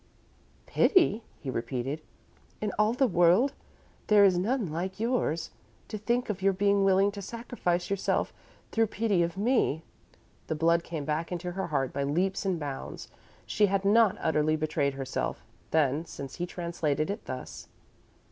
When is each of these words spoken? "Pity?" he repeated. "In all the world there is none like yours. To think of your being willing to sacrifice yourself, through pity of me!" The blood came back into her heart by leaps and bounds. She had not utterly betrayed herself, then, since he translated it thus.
"Pity?" 0.65 1.21
he 1.41 1.51
repeated. 1.51 2.01
"In 2.59 2.71
all 2.79 2.93
the 2.93 3.05
world 3.05 3.53
there 4.07 4.25
is 4.25 4.35
none 4.35 4.65
like 4.65 4.99
yours. 4.99 5.51
To 5.89 5.97
think 5.99 6.27
of 6.27 6.41
your 6.41 6.53
being 6.53 6.83
willing 6.83 7.11
to 7.11 7.21
sacrifice 7.21 7.91
yourself, 7.91 8.33
through 8.71 8.87
pity 8.87 9.21
of 9.21 9.37
me!" 9.37 9.83
The 10.47 10.55
blood 10.55 10.83
came 10.83 11.05
back 11.05 11.31
into 11.31 11.51
her 11.51 11.67
heart 11.67 11.93
by 11.93 12.01
leaps 12.03 12.47
and 12.47 12.59
bounds. 12.59 13.09
She 13.45 13.67
had 13.67 13.85
not 13.85 14.17
utterly 14.19 14.55
betrayed 14.55 14.95
herself, 14.95 15.45
then, 15.69 16.05
since 16.05 16.37
he 16.37 16.47
translated 16.47 17.11
it 17.11 17.25
thus. 17.25 17.67